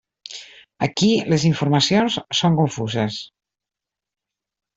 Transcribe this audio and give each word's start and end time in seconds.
Aquí 0.85 1.09
les 1.33 1.45
informacions 1.49 2.15
són 2.39 2.57
confuses. 2.61 3.19